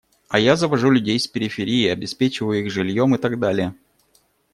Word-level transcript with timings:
А 0.29 0.39
я 0.39 0.55
завожу 0.55 0.89
людей 0.89 1.19
с 1.19 1.27
периферии, 1.27 1.87
обеспечиваю 1.87 2.61
их 2.65 2.71
жильем 2.71 3.13
и 3.13 3.19
так 3.19 3.37
далее. 3.37 3.75